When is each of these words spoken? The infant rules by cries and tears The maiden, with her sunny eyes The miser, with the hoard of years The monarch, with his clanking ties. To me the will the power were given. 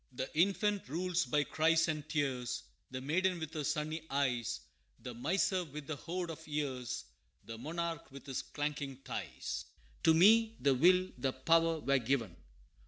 The 0.13 0.35
infant 0.35 0.89
rules 0.89 1.25
by 1.27 1.43
cries 1.43 1.87
and 1.87 2.09
tears 2.09 2.63
The 2.89 2.99
maiden, 3.01 3.37
with 3.39 3.53
her 3.53 3.63
sunny 3.63 4.01
eyes 4.09 4.61
The 5.01 5.13
miser, 5.13 5.63
with 5.63 5.85
the 5.85 5.95
hoard 5.95 6.31
of 6.31 6.47
years 6.47 7.05
The 7.45 7.59
monarch, 7.59 8.11
with 8.11 8.25
his 8.25 8.41
clanking 8.41 8.97
ties. 9.03 9.65
To 10.01 10.15
me 10.15 10.57
the 10.59 10.73
will 10.73 11.11
the 11.19 11.33
power 11.33 11.81
were 11.81 11.99
given. 11.99 12.35